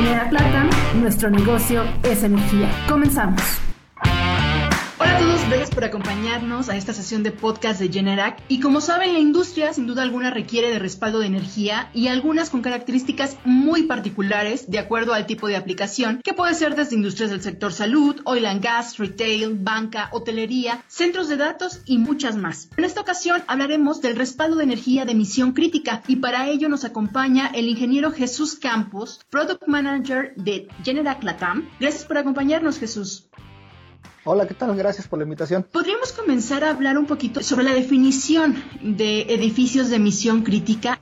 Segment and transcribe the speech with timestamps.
[0.00, 2.70] Genera Plata, nuestro negocio es energía.
[2.88, 3.69] Comenzamos.
[5.02, 8.38] Hola a todos, gracias por acompañarnos a esta sesión de podcast de Generac.
[8.48, 12.50] Y como saben, la industria sin duda alguna requiere de respaldo de energía y algunas
[12.50, 17.30] con características muy particulares de acuerdo al tipo de aplicación, que puede ser desde industrias
[17.30, 22.68] del sector salud, oil and gas, retail, banca, hotelería, centros de datos y muchas más.
[22.76, 26.84] En esta ocasión hablaremos del respaldo de energía de emisión crítica y para ello nos
[26.84, 31.70] acompaña el ingeniero Jesús Campos, Product Manager de Generac Latam.
[31.80, 33.30] Gracias por acompañarnos, Jesús.
[34.24, 34.76] Hola, ¿qué tal?
[34.76, 35.62] Gracias por la invitación.
[35.62, 41.00] Podríamos comenzar a hablar un poquito sobre la definición de edificios de emisión crítica.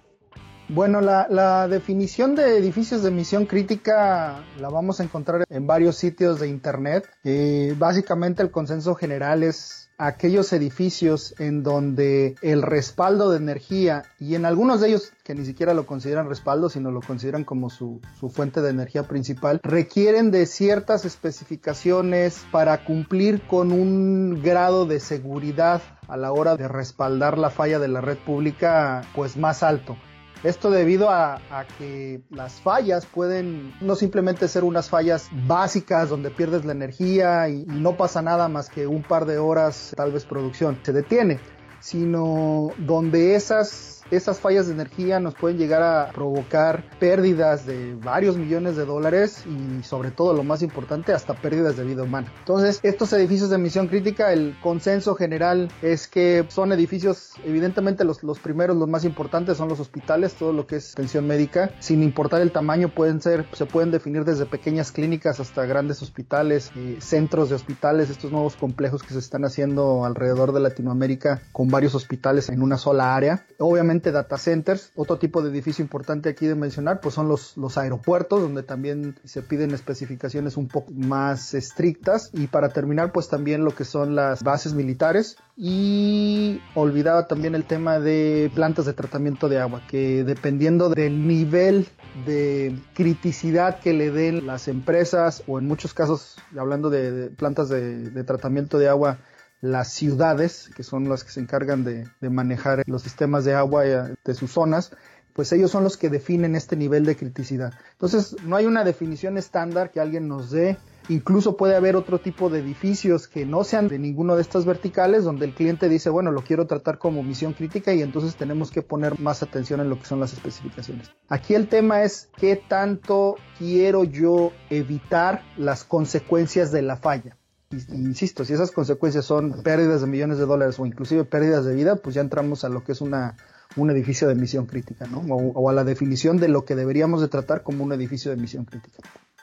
[0.68, 6.38] Bueno, la, definición de edificios de emisión crítica la vamos a encontrar en varios sitios
[6.38, 7.08] de Internet.
[7.24, 14.36] Eh, básicamente el consenso general es aquellos edificios en donde el respaldo de energía, y
[14.36, 18.00] en algunos de ellos que ni siquiera lo consideran respaldo, sino lo consideran como su,
[18.18, 25.00] su, fuente de energía principal, requieren de ciertas especificaciones para cumplir con un grado de
[25.00, 29.96] seguridad a la hora de respaldar la falla de la red pública pues más alto.
[30.44, 31.40] Esto debido a,
[31.78, 37.62] que las fallas pueden no simplemente ser unas fallas básicas donde pierdes la energía y,
[37.62, 41.40] y no pasa nada más que un par de horas tal vez producción se detiene,
[41.80, 48.36] sino donde esas esas fallas de energía nos pueden llegar a provocar pérdidas de varios
[48.36, 52.32] millones de dólares y sobre todo lo más importante hasta pérdidas de vida humana.
[52.40, 58.22] Entonces estos edificios de emisión crítica el consenso general es que son edificios evidentemente los,
[58.22, 62.02] los primeros los más importantes son los hospitales todo lo que es atención médica sin
[62.02, 66.96] importar el tamaño pueden ser se pueden definir desde pequeñas clínicas hasta grandes hospitales eh,
[67.00, 71.94] centros de hospitales estos nuevos complejos que se están haciendo alrededor de Latinoamérica con varios
[71.94, 74.92] hospitales en una sola área obviamente data centers.
[74.94, 79.16] Otro tipo de edificio importante aquí de mencionar, pues son los, los aeropuertos, donde también
[79.24, 82.30] se piden especificaciones un poco más estrictas.
[82.32, 85.36] Y para terminar, pues también lo que son las bases militares.
[85.56, 91.88] Y olvidaba también el tema de plantas de tratamiento de agua, que dependiendo del nivel
[92.24, 98.10] de criticidad que le den las empresas, o en muchos casos, hablando de, plantas de,
[98.10, 99.18] de tratamiento de agua,
[99.60, 104.14] las ciudades, que son las que se encargan de, manejar los sistemas de agua eh,
[104.24, 104.92] de sus zonas,
[105.38, 107.72] pues ellos son los que definen este nivel de criticidad.
[107.92, 110.78] Entonces, no hay una definición estándar que alguien nos dé.
[111.08, 115.22] Incluso puede haber otro tipo de edificios que no sean de ninguno de estas verticales,
[115.22, 118.82] donde el cliente dice, bueno, lo quiero tratar como misión crítica y entonces tenemos que
[118.82, 121.12] poner más atención en lo que son las especificaciones.
[121.28, 127.36] Aquí el tema es qué tanto quiero yo evitar las consecuencias de la falla
[127.70, 131.96] insisto, si esas consecuencias son pérdidas de millones de dólares o inclusive pérdidas de vida,
[131.96, 133.36] pues ya entramos a lo que es una,
[133.76, 135.18] un edificio de emisión crítica, ¿no?
[135.18, 138.64] O, a la definición de lo que deberíamos de tratar como un edificio de emisión
[138.64, 138.98] crítica.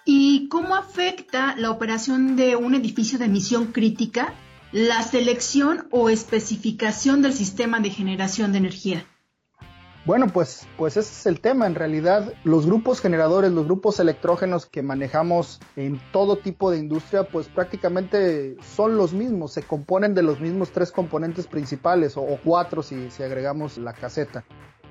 [0.05, 4.33] ¿Y cómo afecta la operación de un edificio de emisión crítica
[4.71, 9.05] la selección o especificación del sistema de generación de energía?
[10.05, 11.65] Bueno, pues, pues ese es el tema.
[11.65, 17.23] En realidad, los grupos generadores, los grupos electrógenos que manejamos en todo tipo de industria,
[17.23, 22.83] pues prácticamente son los mismos, se componen de los mismos tres componentes principales, o, cuatro
[22.83, 24.43] si, si agregamos la caseta.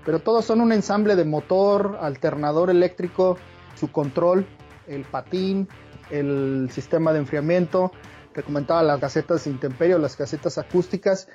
[0.05, 3.39] Pero todos son un ensamble de motor, alternador eléctrico,
[3.77, 4.45] su control,
[4.89, 5.69] el patín,
[6.11, 7.93] el sistema de enfriamiento,
[8.35, 11.29] te comentaba las casetas intemperio, las casetas acústicas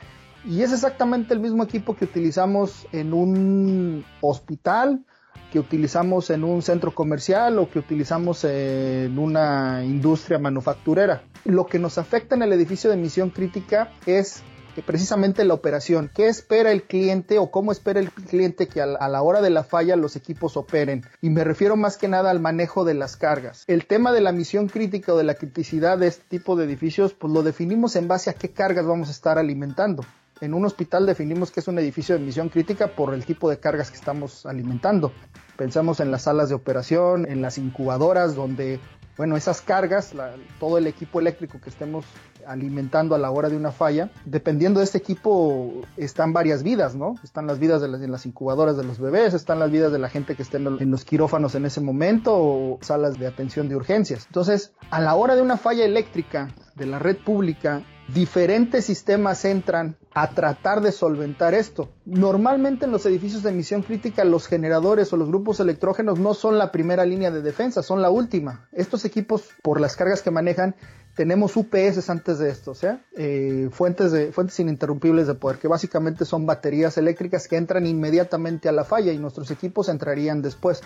[0.45, 5.05] y es exactamente el mismo equipo que utilizamos en un hospital,
[5.51, 11.23] que utilizamos en un centro comercial o que utilizamos en una industria manufacturera.
[11.45, 14.43] Lo que nos afecta en el edificio de emisión crítica es
[14.85, 16.09] precisamente la operación.
[16.13, 19.63] ¿Qué espera el cliente o cómo espera el cliente que a la hora de la
[19.63, 21.03] falla los equipos operen?
[21.21, 23.63] Y me refiero más que nada al manejo de las cargas.
[23.67, 27.13] El tema de la misión crítica o de la criticidad de este tipo de edificios,
[27.13, 30.05] pues lo definimos en base a qué cargas vamos a estar alimentando.
[30.41, 33.59] En un hospital definimos que es un edificio de emisión crítica por el tipo de
[33.59, 35.11] cargas que estamos alimentando.
[35.57, 38.79] Pensamos en las salas de operación, en las incubadoras, donde,
[39.17, 40.13] bueno, esas cargas,
[40.57, 42.05] todo el equipo eléctrico que estemos
[42.47, 47.15] alimentando a la hora de una falla, dependiendo de este equipo están varias vidas, ¿no?
[47.21, 50.07] Están las vidas de las, las incubadoras de los bebés, están las vidas de la
[50.07, 54.25] gente que está en los quirófanos en ese momento o salas de atención de urgencias.
[54.27, 57.83] Entonces, a la hora de una falla eléctrica de la red pública,
[58.13, 61.89] diferentes sistemas entran a tratar de solventar esto.
[62.05, 66.57] Normalmente en los edificios de emisión crítica los generadores o los grupos electrógenos no son
[66.57, 68.67] la primera línea de defensa, son la última.
[68.71, 70.75] Estos equipos, por las cargas que manejan,
[71.15, 75.67] tenemos UPS antes de esto, o sea, eh, fuentes, de, fuentes ininterrumpibles de poder, que
[75.67, 80.81] básicamente son baterías eléctricas que entran inmediatamente a la falla y nuestros equipos entrarían después.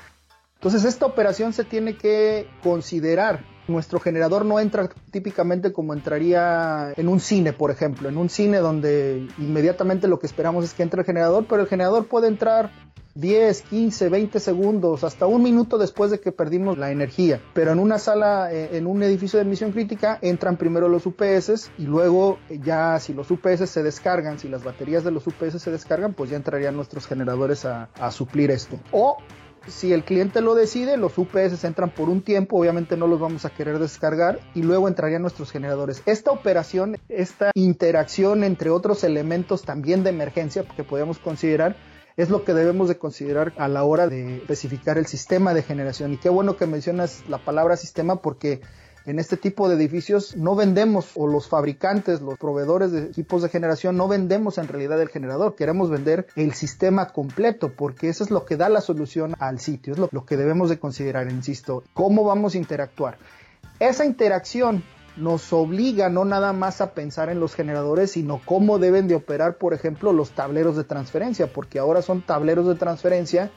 [0.64, 3.44] Entonces esta operación se tiene que considerar.
[3.68, 8.60] Nuestro generador no entra típicamente como entraría en un cine, por ejemplo, en un cine
[8.60, 12.72] donde inmediatamente lo que esperamos es que entre el generador, pero el generador puede entrar
[13.16, 17.42] 10, 15, 20 segundos, hasta un minuto después de que perdimos la energía.
[17.54, 21.72] Pero en una sala, eh, en un edificio de emisión crítica, entran primero los UPS
[21.78, 25.72] y luego ya si los UPS se descargan, si las baterías de los UPS se
[25.72, 28.80] descargan, pues ya entrarían nuestros generadores a, a suplir esto.
[28.94, 29.18] O
[29.68, 33.46] si el cliente lo decide, los UPS entran por un tiempo, obviamente no los vamos
[33.46, 36.02] a querer descargar y luego entrarían nuestros generadores.
[36.06, 41.76] Esta operación, esta interacción entre otros elementos también de emergencia que podemos considerar,
[42.16, 46.14] es lo que debemos de considerar a la hora de especificar el sistema de generación.
[46.14, 48.62] Y qué bueno que mencionas la palabra sistema porque
[49.06, 53.50] en este tipo de edificios no vendemos o los fabricantes, los proveedores de equipos de
[53.50, 58.32] generación no vendemos en realidad el generador, queremos vender el sistema completo porque eso es
[58.32, 61.84] lo que da la solución al sitio, es lo, lo que debemos de considerar, insisto,
[61.94, 63.18] cómo vamos a interactuar.
[63.80, 64.84] Esa interacción
[65.18, 69.58] nos obliga no nada más a pensar en los generadores, sino cómo deben de operar,
[69.58, 73.52] por ejemplo, los tableros de transferencia, porque ahora son tableros de transferencia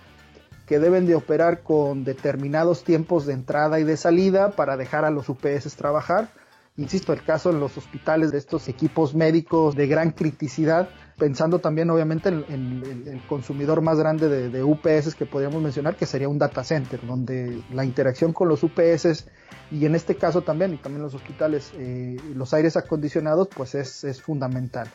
[0.66, 5.10] que deben de operar con determinados tiempos de entrada y de salida para dejar a
[5.10, 6.28] los UPS trabajar.
[6.76, 11.88] Insisto, el caso en los hospitales de estos equipos médicos de gran criticidad, pensando también
[11.88, 16.62] obviamente en, el consumidor más grande de, UPS que podríamos mencionar, que sería un data
[16.64, 19.26] center, donde la interacción con los UPS
[19.70, 24.04] y en este caso también, y también los hospitales, eh, los aires acondicionados, pues es,
[24.04, 24.88] es fundamental.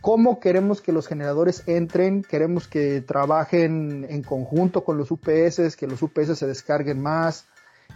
[0.00, 2.22] ¿Cómo queremos que los generadores entren?
[2.22, 7.46] Queremos que trabajen en conjunto con los UPS, que los UPS se descarguen más.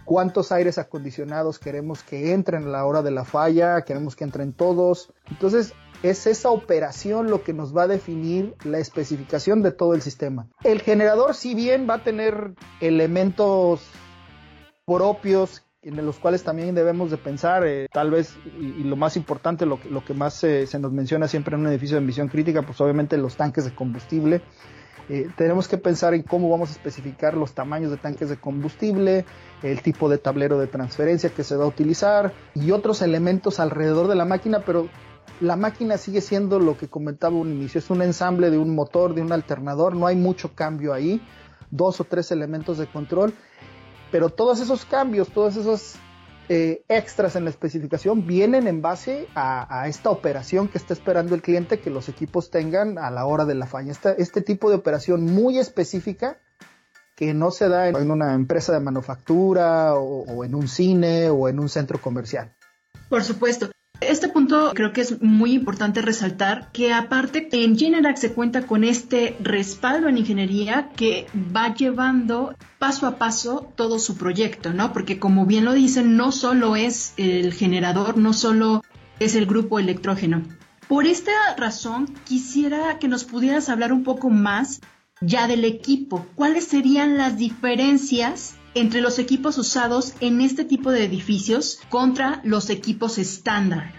[0.05, 3.81] ¿Cuántos aires acondicionados queremos que entren a la hora de la falla?
[3.83, 5.13] Queremos que entren todos.
[5.29, 10.01] Entonces, es esa operación lo que nos va a definir la especificación de todo el
[10.01, 10.47] sistema.
[10.63, 13.83] El generador, si bien va a tener elementos
[14.85, 19.65] propios en los cuales también debemos de pensar, eh, tal vez, y, lo más importante,
[19.65, 22.79] lo, lo que más se nos menciona siempre en un edificio de emisión crítica, pues
[22.81, 24.41] obviamente los tanques de combustible.
[25.07, 29.25] Eh, tenemos que pensar en cómo vamos a especificar los tamaños de tanques de combustible,
[29.63, 34.07] el tipo de tablero de transferencia que se va a utilizar y otros elementos alrededor
[34.07, 34.87] de la máquina, pero
[35.39, 39.15] la máquina sigue siendo lo que comentaba un inicio, es un ensamble de un motor,
[39.15, 41.19] de un alternador, no hay mucho cambio ahí,
[41.71, 43.33] dos o tres elementos de control
[44.11, 45.95] pero todos esos cambios, todos esos
[46.49, 51.41] eh, extras en la especificación vienen en base a, esta operación que está esperando el
[51.41, 53.93] cliente que los equipos tengan a la hora de la falla.
[54.17, 56.39] este tipo de operación muy específica
[57.15, 61.59] que no se da en, una empresa de manufactura o en un cine o en
[61.59, 62.55] un centro comercial.
[63.09, 63.69] Por supuesto.
[64.01, 68.85] Este punto creo que es muy importante resaltar que aparte en Generac se cuenta con
[68.85, 74.93] este respaldo en ingeniería que va llevando paso a paso todo su proyecto, ¿no?
[74.93, 78.83] Porque como bien lo dicen, no solo es el generador, no solo
[79.19, 80.43] es el grupo electrógeno.
[80.87, 84.79] Por esta razón, quisiera que nos pudieras hablar un poco más
[85.19, 86.25] ya del equipo.
[86.35, 92.69] ¿Cuáles serían las diferencias entre los equipos usados en este tipo de edificios contra los
[92.69, 93.93] equipos estándar.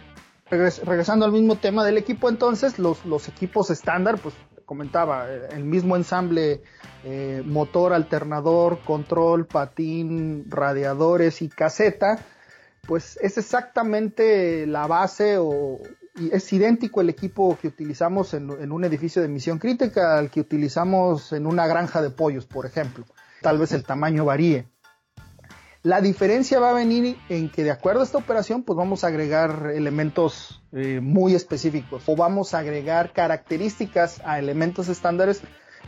[0.50, 4.34] regresando al mismo tema del equipo, entonces, los, equipos estándar, pues
[4.64, 6.62] comentaba, eh, el mismo ensamble
[7.04, 12.18] eh, motor, alternador, control, patín, radiadores y caseta,
[12.86, 15.78] pues es exactamente la base o
[16.32, 20.40] es idéntico el equipo que utilizamos en, en un edificio de emisión crítica al que
[20.40, 23.04] utilizamos en una granja de pollos, por ejemplo
[23.40, 24.66] tal vez el tamaño varíe.
[25.82, 29.06] La diferencia va a venir en que de acuerdo a esta operación, pues vamos a
[29.06, 35.40] agregar elementos eh, muy específicos o vamos a agregar características a elementos estándares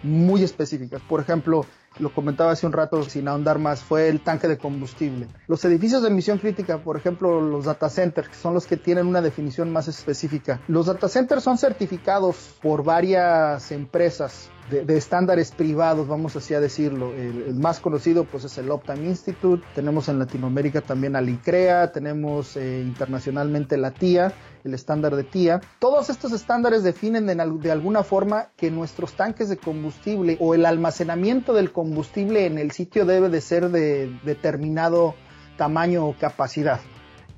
[0.02, 1.02] muy específicas.
[1.02, 1.66] Por ejemplo,
[1.98, 5.28] lo comentaba hace un rato sin ahondar más, fue el tanque de combustible.
[5.46, 9.06] Los edificios de emisión crítica, por ejemplo, los data centers, que son los que tienen
[9.06, 10.60] una definición más específica.
[10.68, 17.12] Los data centers son certificados por varias empresas de, estándares privados, vamos así a decirlo.
[17.14, 22.56] El, más conocido pues es el Optime Institute, tenemos en Latinoamérica también al ICREA, tenemos
[22.56, 24.32] eh, internacionalmente la TIA,
[24.64, 25.60] el estándar de TIA.
[25.78, 30.66] Todos estos estándares definen de, de alguna forma que nuestros tanques de combustible o el
[30.66, 35.14] almacenamiento del combustible en el sitio debe de ser de determinado
[35.56, 36.80] tamaño o capacidad.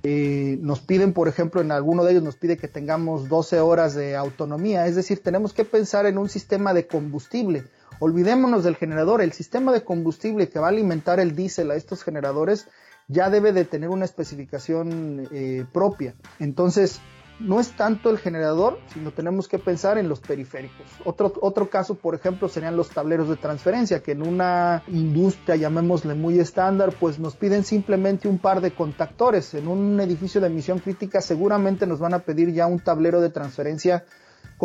[0.06, 3.94] Eh, nos piden, por ejemplo, en alguno de ellos nos pide que tengamos 12 horas
[3.94, 7.64] de autonomía, es decir, tenemos que pensar en un sistema de combustible.
[8.00, 12.04] Olvidémonos del generador, el sistema de combustible que va a alimentar el diésel a estos
[12.04, 12.68] generadores
[13.08, 16.14] ya debe de tener una especificación eh, propia.
[16.38, 17.00] Entonces,
[17.40, 20.86] no es tanto el generador, sino tenemos que pensar en los periféricos.
[21.04, 26.14] Otro, otro caso, por ejemplo, serían los tableros de transferencia, que en una industria, llamémosle
[26.14, 29.54] muy estándar, pues nos piden simplemente un par de contactores.
[29.54, 33.30] En un edificio de emisión crítica seguramente nos van a pedir ya un tablero de
[33.30, 34.04] transferencia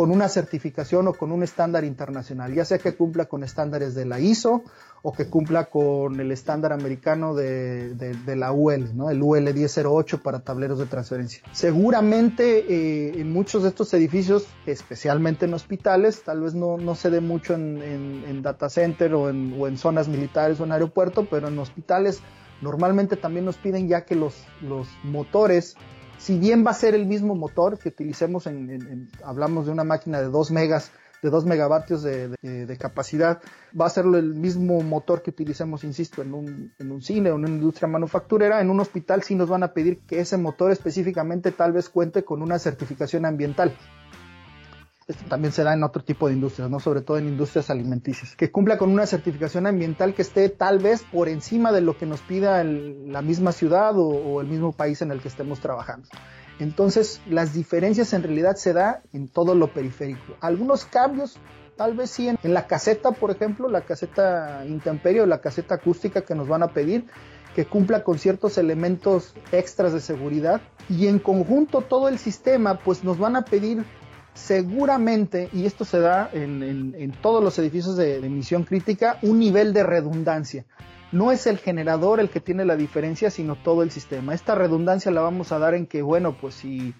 [0.00, 4.06] con una certificación o con un estándar internacional, ya sea que cumpla con estándares de
[4.06, 4.62] la ISO
[5.02, 9.10] o que cumpla con el estándar americano de, la UL, ¿no?
[9.10, 11.42] el UL 1008 para tableros de transferencia.
[11.52, 17.10] Seguramente eh, en muchos de estos edificios, especialmente en hospitales, tal vez no, no se
[17.10, 21.48] dé mucho en, data center o en, o en zonas militares o en aeropuerto, pero
[21.48, 22.22] en hospitales
[22.62, 25.76] normalmente también nos piden ya que los, los motores
[26.20, 30.20] si bien va a ser el mismo motor que utilicemos en, hablamos de una máquina
[30.20, 33.40] de 2 megas, de 2 megavatios de, capacidad,
[33.78, 37.36] va a ser el mismo motor que utilicemos, insisto, en un, en un cine o
[37.36, 40.70] en una industria manufacturera, en un hospital sí nos van a pedir que ese motor
[40.70, 43.74] específicamente tal vez cuente con una certificación ambiental.
[45.10, 46.78] Esto también se da en otro tipo de industrias, ¿no?
[46.78, 48.36] Sobre todo en industrias alimenticias.
[48.36, 52.06] Que cumpla con una certificación ambiental que esté tal vez por encima de lo que
[52.06, 56.08] nos pida la misma ciudad o, el mismo país en el que estemos trabajando.
[56.60, 60.36] Entonces, las diferencias en realidad se da en todo lo periférico.
[60.40, 61.38] Algunos cambios,
[61.76, 66.36] tal vez sí en, la caseta, por ejemplo, la caseta intemperio, la caseta acústica que
[66.36, 67.06] nos van a pedir,
[67.56, 70.60] que cumpla con ciertos elementos extras de seguridad.
[70.88, 73.84] Y en conjunto todo el sistema, pues nos van a pedir
[74.40, 79.82] seguramente, y esto se da en, todos los edificios de, emisión crítica, un nivel de
[79.82, 80.64] redundancia.
[81.12, 84.34] No es el generador el que tiene la diferencia, sino todo el sistema.
[84.34, 86.94] Esta redundancia la vamos a dar en que, bueno, pues si,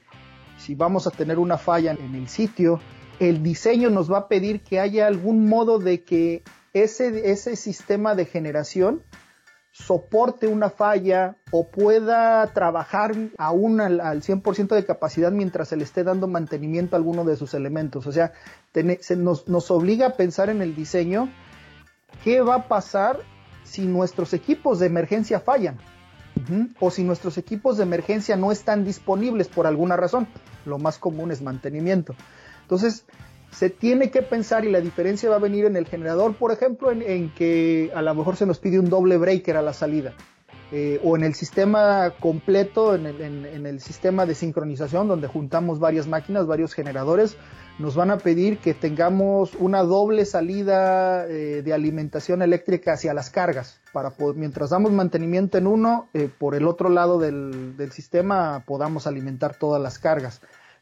[0.59, 2.81] si vamos a tener una falla en el sitio,
[3.21, 6.43] el diseño nos va a pedir que haya algún modo de que
[6.73, 9.03] ese, ese sistema de generación
[9.73, 16.03] soporte una falla o pueda trabajar aún al, 100% de capacidad mientras se le esté
[16.03, 18.07] dando mantenimiento a alguno de sus elementos.
[18.07, 18.33] O sea,
[18.73, 21.29] se nos, obliga a pensar en el diseño
[22.25, 23.21] qué va a pasar
[23.63, 25.79] si nuestros equipos de emergencia fallan
[26.81, 30.27] o si nuestros equipos de emergencia no están disponibles por alguna razón.
[30.65, 32.15] Lo más común es mantenimiento.
[32.63, 33.05] Entonces,
[33.51, 36.91] se tiene que pensar y la diferencia va a venir en el generador, por ejemplo,
[36.93, 40.15] en, que a lo mejor se nos pide un doble breaker a la salida.
[40.73, 43.07] Eh, o en el sistema completo, en
[43.67, 47.37] el, sistema de sincronización donde juntamos varias máquinas, varios generadores,
[47.81, 53.31] nos van a pedir que tengamos una doble salida eh, de alimentación eléctrica hacia las
[53.31, 58.63] cargas, para mientras damos mantenimiento en uno, eh, por el otro lado del, del sistema
[58.65, 60.41] podamos alimentar todas las cargas.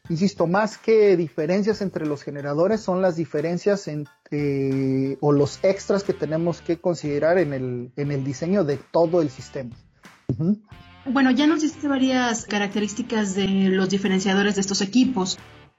[0.09, 3.87] Insisto, más que diferencias entre los generadores, son las diferencias
[4.31, 9.21] eh, o los extras que tenemos que considerar en el, en el diseño de todo
[9.21, 9.75] el sistema.
[11.05, 15.37] Bueno, ya nos diste varias características de los diferenciadores de estos equipos,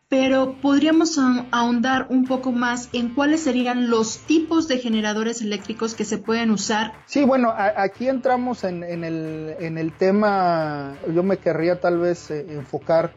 [0.09, 1.19] pero podríamos
[1.51, 6.51] ahondar un poco más en cuáles serían los tipos de generadores eléctricos que se pueden
[6.51, 6.93] usar.
[7.07, 12.47] Sí, bueno, aquí entramos en, el, en, el, tema, yo me querría tal vez eh,
[12.49, 13.15] enfocar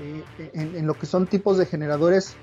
[0.00, 2.36] eh, en, lo que son tipos de generadores,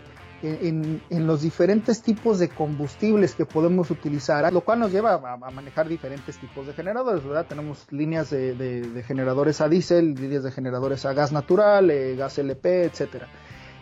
[0.44, 5.88] en, los diferentes tipos de combustibles que podemos utilizar, lo cual nos lleva a, manejar
[5.88, 7.46] diferentes tipos de generadores, ¿verdad?
[7.48, 12.86] Tenemos líneas de, generadores a diésel, líneas de generadores a gas natural, eh, gas LP,
[12.86, 13.28] etcétera,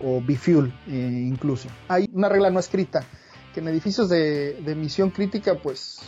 [0.03, 1.69] o bifuel eh, incluso.
[1.87, 3.03] Hay una regla no escrita
[3.53, 5.99] que en edificios de, emisión crítica, pues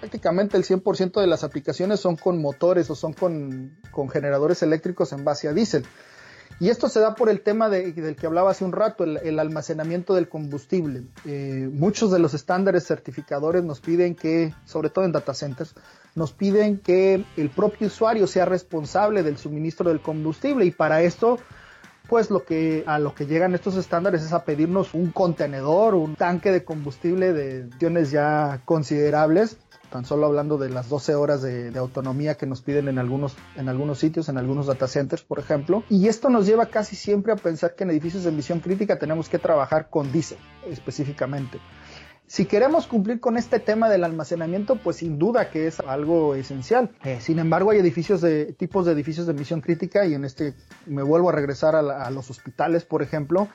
[0.00, 5.12] prácticamente el 100% de las aplicaciones son con motores o son con, con generadores eléctricos
[5.12, 5.84] en base a diésel.
[6.60, 10.14] Y esto se da por el tema del que hablaba hace un rato, el, almacenamiento
[10.14, 11.04] del combustible.
[11.24, 15.74] Eh, muchos de los estándares certificadores nos piden que, sobre todo en data centers,
[16.14, 21.38] nos piden que el propio usuario sea responsable del suministro del combustible y para esto
[22.08, 26.16] pues lo que a lo que llegan estos estándares es a pedirnos un contenedor, un
[26.16, 29.58] tanque de combustible de dimensiones ya considerables
[29.90, 33.68] tan solo hablando de las 12 horas de, autonomía que nos piden en algunos, en
[33.68, 35.82] algunos sitios, en algunos data centers, por ejemplo.
[35.88, 39.28] Y esto nos lleva casi siempre a pensar que en edificios de emisión crítica tenemos
[39.28, 41.58] que trabajar con diésel específicamente.
[42.28, 46.90] Si queremos cumplir con este tema del almacenamiento, pues sin duda que es algo esencial.
[47.02, 50.52] Eh, sin embargo, hay edificios de tipos de edificios de emisión crítica y en este
[50.84, 53.48] me vuelvo a regresar a los hospitales, por ejemplo,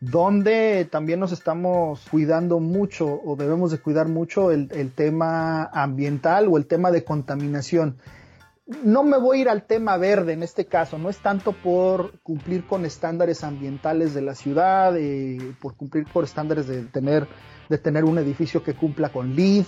[0.00, 6.56] donde también nos estamos cuidando mucho o debemos de cuidar mucho el, tema ambiental o
[6.56, 7.98] el tema de contaminación.
[8.84, 12.20] No me voy a ir al tema verde en este caso, no es tanto por
[12.20, 17.26] cumplir con estándares ambientales de la ciudad, eh, por cumplir por estándares de tener,
[17.70, 19.64] de tener un edificio que cumpla con LEED,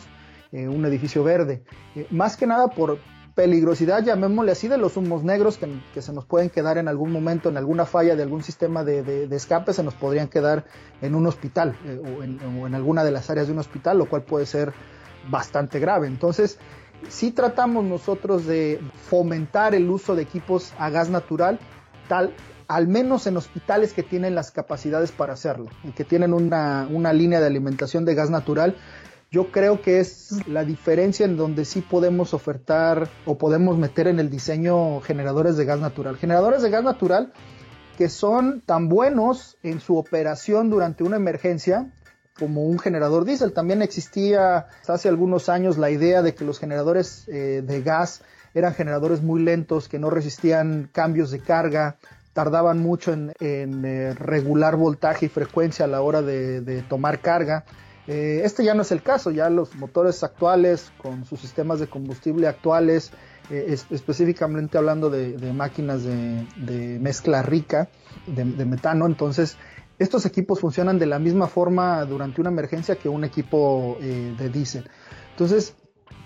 [0.53, 1.65] eh, un edificio verde,
[1.97, 2.99] eh, más que nada por,
[3.35, 7.49] peligrosidad, llamémosle así, de los humos negros que, se nos pueden quedar en algún momento,
[7.49, 10.67] en alguna falla de algún sistema de, escape, se nos podrían quedar
[11.01, 14.23] en un hospital eh, o, en, alguna de las áreas de un hospital, lo cual
[14.23, 14.73] puede ser
[15.31, 16.07] bastante grave.
[16.09, 16.59] Entonces,
[17.09, 21.59] si tratamos nosotros de fomentar el uso de equipos a gas natural,
[22.09, 22.35] tal,
[22.75, 27.13] al menos en hospitales que tienen las capacidades para hacerlo y que tienen una, una
[27.13, 28.77] línea de alimentación de gas natural,
[29.31, 34.21] yo creo que es la diferencia en donde sí podemos ofertar o podemos meter en
[34.21, 36.17] el diseño generadores de gas natural.
[36.17, 37.35] Generadores de gas natural
[37.99, 41.93] que son tan buenos en su operación durante una emergencia
[42.39, 43.53] como un generador diésel.
[43.53, 48.23] También existía hace algunos años la idea de que los generadores eh, de gas
[48.55, 51.97] eran generadores muy lentos, que no resistían cambios de carga,
[52.33, 57.65] tardaban mucho en, eh, regular voltaje y frecuencia a la hora de tomar carga.
[58.09, 61.87] Eh, este ya no es el caso, ya los motores actuales con sus sistemas de
[61.87, 63.13] combustible actuales,
[63.49, 67.89] eh, específicamente hablando de, máquinas de, mezcla rica
[68.27, 69.57] de, metano, entonces
[69.99, 74.91] estos equipos funcionan de la misma forma durante una emergencia que un equipo de diésel.
[75.31, 75.77] Entonces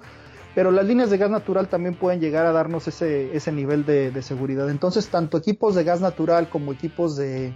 [0.54, 4.22] Pero las líneas de gas natural también pueden llegar a darnos ese, ese nivel de
[4.22, 4.70] seguridad.
[4.70, 7.52] Entonces, tanto equipos de gas natural como equipos de,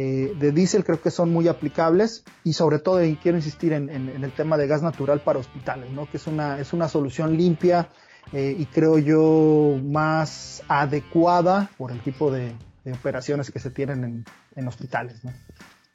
[0.00, 4.30] eh, de diésel creo que son muy aplicables y sobre todo quiero insistir en, el
[4.30, 6.08] tema de gas natural para hospitales, ¿no?
[6.08, 7.88] que es una, es una solución limpia
[8.32, 12.54] eh, y creo yo más adecuada por el tipo de,
[12.92, 15.20] operaciones que se tienen en, hospitales.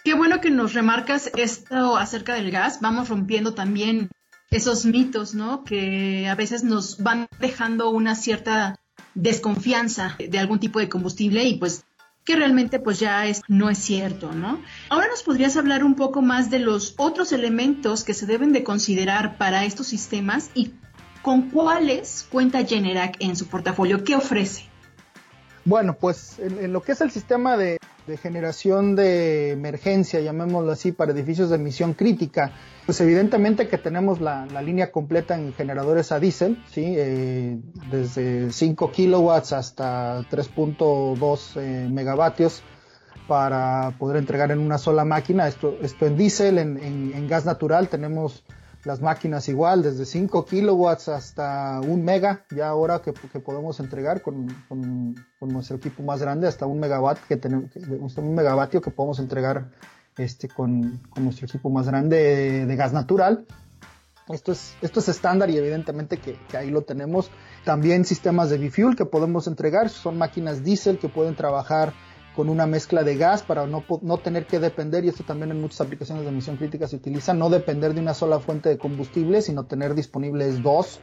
[0.03, 2.81] Qué bueno que nos remarcas esto acerca del gas.
[2.81, 4.09] Vamos rompiendo también
[4.51, 5.63] esos mitos, ¿no?
[5.63, 8.77] Que a veces nos van dejando una cierta
[9.15, 11.85] desconfianza de algún tipo de combustible y pues
[12.25, 14.61] que realmente pues ya es, no es cierto, ¿no?
[14.89, 18.63] Ahora nos podrías hablar un poco más de los otros elementos que se deben de
[18.63, 20.73] considerar para estos sistemas y
[21.21, 24.65] con cuáles cuenta Generac en su portafolio, ¿qué ofrece?
[25.65, 27.77] Bueno, pues en, lo que es el sistema de,
[28.21, 32.51] generación de emergencia, llamémoslo así, para edificios de emisión crítica,
[32.85, 36.83] pues evidentemente que tenemos la, línea completa en generadores a diésel, ¿sí?
[36.97, 37.57] Eh,
[37.89, 42.61] desde 5 kilowatts hasta 3.2 eh, megavatios
[43.27, 45.47] para poder entregar en una sola máquina.
[45.47, 48.43] Esto, esto en diésel, en gas natural tenemos
[48.85, 54.47] las máquinas igual, desde 5 kilowatts hasta 1 mega, ya ahora que, podemos entregar con,
[55.41, 57.71] nuestro equipo más grande, hasta un megawatt que tenemos,
[58.17, 59.69] un megavatio que podemos entregar
[60.17, 63.45] este, con, nuestro equipo más grande de, gas natural.
[64.29, 67.29] Esto es, esto es estándar y evidentemente que, que, ahí lo tenemos.
[67.65, 71.93] También sistemas de bifuel que podemos entregar, son máquinas diésel que pueden trabajar
[72.35, 75.61] con una mezcla de gas para no, no tener que depender, y esto también en
[75.61, 79.41] muchas aplicaciones de emisión crítica se utiliza, no depender de una sola fuente de combustible,
[79.41, 80.99] sino tener disponibles dos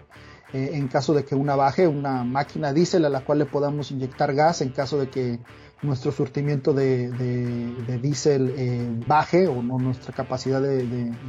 [0.53, 3.93] eh, en caso de que una baje, una máquina diésel a la cual le podamos
[3.93, 5.39] inyectar gas en caso de que
[5.83, 10.83] nuestro surtimiento de, de, diésel eh, baje o no, nuestra capacidad de,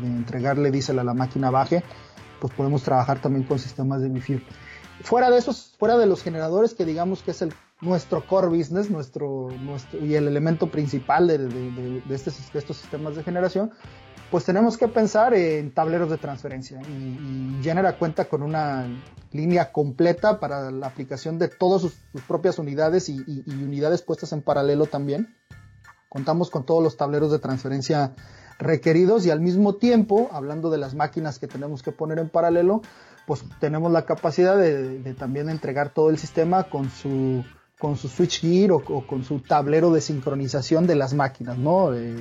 [0.03, 1.83] entregarle diésel a la máquina baje,
[2.39, 4.43] pues podemos trabajar también con sistemas de bifuel.
[5.03, 8.89] Fuera de esos, fuera de los generadores que digamos que es el nuestro core business,
[8.89, 13.71] nuestro, nuestro y el elemento principal de, de, de, estos sistemas de generación,
[14.29, 16.79] pues tenemos que pensar en tableros de transferencia.
[16.87, 18.87] Y, y Genera cuenta con una
[19.31, 21.93] línea completa para la aplicación de todas sus,
[22.27, 25.35] propias unidades y, y, unidades puestas en paralelo también.
[26.07, 28.13] Contamos con todos los tableros de transferencia
[28.59, 32.81] requeridos y al mismo tiempo, hablando de las máquinas que tenemos que poner en paralelo,
[33.25, 37.43] pues tenemos la capacidad de, de también entregar todo el sistema con su
[37.81, 41.95] con su switch gear o, con su tablero de sincronización de las máquinas, ¿no?
[41.95, 42.15] Eh,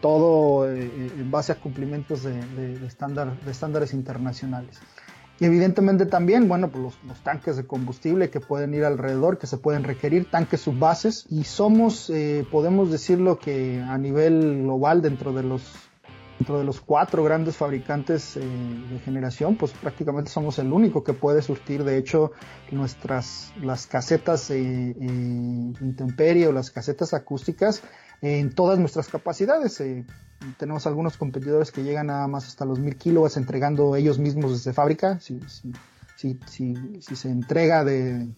[0.00, 4.80] todo eh, en base a cumplimientos de, de, estándares internacionales.
[5.38, 9.58] Y evidentemente también, bueno, pues los, tanques de combustible que pueden ir alrededor, que se
[9.58, 11.26] pueden requerir, tanques subbases.
[11.28, 15.62] Y somos, eh, podemos decirlo que a nivel global, dentro de los
[16.38, 21.12] dentro de los cuatro grandes fabricantes eh, de generación, pues prácticamente somos el único que
[21.12, 22.32] puede surtir, de hecho,
[22.70, 27.82] nuestras las casetas eh, eh intemperie o las casetas acústicas
[28.20, 29.82] en todas nuestras capacidades.
[30.58, 34.72] Tenemos algunos competidores que llegan nada más hasta los 1000 kilowatts entregando ellos mismos desde
[34.72, 35.20] fábrica.
[35.20, 35.40] Si,
[36.16, 36.38] si,
[37.00, 38.28] si se entrega de,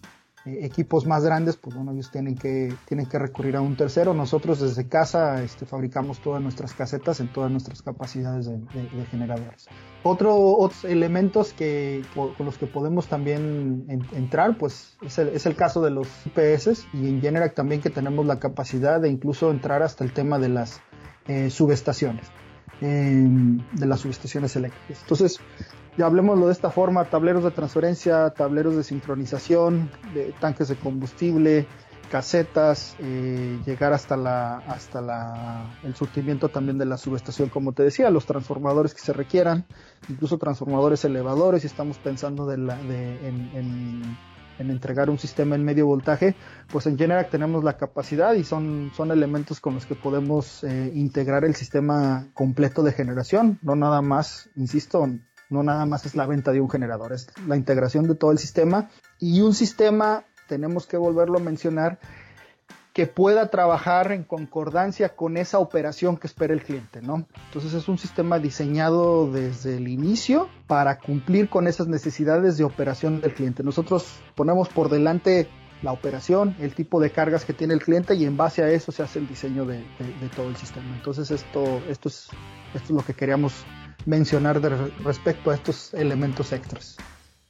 [0.46, 4.14] eh, equipos más grandes, pues bueno, ellos tienen que, tienen que recurrir a un tercero.
[4.14, 8.61] Nosotros desde casa este, fabricamos todas nuestras casetas en todas nuestras capacidades de,
[9.11, 9.68] generadores.
[10.02, 15.83] otros elementos que, con los que podemos también entrar, pues es el, es el, caso
[15.83, 20.04] de los UPS y en Generac también que tenemos la capacidad de incluso entrar hasta
[20.04, 20.80] el tema de las
[21.26, 22.26] eh, subestaciones,
[22.83, 23.24] eh,
[23.72, 25.00] de las subestaciones eléctricas.
[25.00, 25.40] Entonces,
[25.96, 31.66] ya hablemoslo de esta forma, tableros de transferencia, tableros de sincronización, de tanques de combustible,
[32.11, 37.83] casetas, eh, llegar hasta la hasta la el surtimiento también de la subestación, como te
[37.83, 39.66] decía, los transformadores que se requieran,
[40.09, 44.16] incluso transformadores elevadores, si estamos pensando de la, de, en,
[44.59, 46.37] en, entregar un sistema en medio voltaje,
[46.70, 50.92] pues en Generac tenemos la capacidad y son, son elementos con los que podemos eh,
[50.94, 55.04] integrar el sistema completo de generación, no nada más, insisto,
[55.54, 58.38] no nada más es la venta de un generador, es la integración de todo el
[58.38, 61.98] sistema y un sistema, tenemos que volverlo a mencionar,
[62.92, 67.26] que pueda trabajar en concordancia con esa operación que espera el cliente, ¿no?
[67.46, 73.20] Entonces es un sistema diseñado desde el inicio para cumplir con esas necesidades de operación
[73.20, 73.64] del cliente.
[73.64, 75.48] Nosotros ponemos por delante
[75.82, 78.92] la operación, el tipo de cargas que tiene el cliente y en base a eso
[78.92, 79.84] se hace el diseño de,
[80.34, 80.86] todo el sistema.
[80.94, 82.28] Entonces esto, esto, es,
[82.74, 83.64] esto es lo que queríamos
[84.07, 84.61] mencionar
[85.04, 86.96] respecto a estos elementos extras.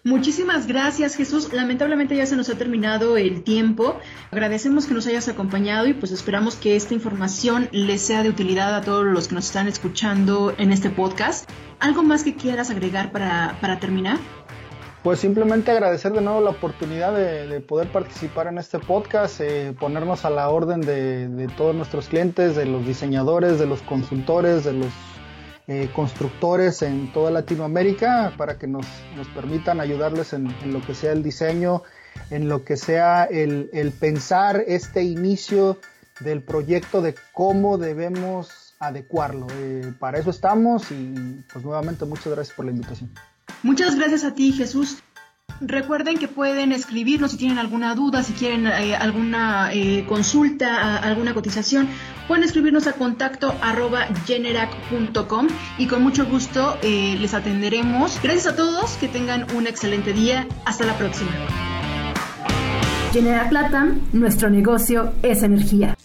[0.06, 1.50] Muchísimas gracias Jesús.
[1.54, 3.96] Lamentablemente ya se nos ha terminado el tiempo.
[4.30, 8.76] Agradecemos que nos hayas acompañado y pues esperamos que esta información les sea de utilidad
[8.76, 11.48] a todos los que nos están escuchando en este podcast.
[11.80, 14.18] ¿Algo más que quieras agregar para, terminar?
[15.02, 20.26] Pues simplemente agradecer de nuevo la oportunidad de, poder participar en este podcast, eh, ponernos
[20.26, 24.74] a la orden de, de todos nuestros clientes, de los diseñadores, de los consultores, de
[24.74, 24.92] los
[25.66, 31.12] eh, constructores en toda Latinoamérica para que nos, nos permitan ayudarles en, lo que sea
[31.12, 31.82] el diseño,
[32.30, 35.78] en lo que sea el, pensar este inicio
[36.20, 39.46] del proyecto de cómo debemos adecuarlo.
[39.52, 43.10] Eh, para eso estamos y pues nuevamente muchas gracias por la invitación.
[43.62, 44.98] Muchas gracias a ti Jesús.
[45.66, 51.32] Recuerden que pueden escribirnos si tienen alguna duda, si quieren eh, alguna eh, consulta, alguna
[51.32, 51.88] cotización,
[52.28, 53.54] pueden escribirnos a contacto
[54.26, 55.48] generac.com
[55.78, 58.20] y con mucho gusto eh, les atenderemos.
[58.22, 60.46] Gracias a todos, que tengan un excelente día.
[60.64, 61.30] Hasta la próxima.
[63.12, 65.96] Generac Latam, nuestro negocio es energía.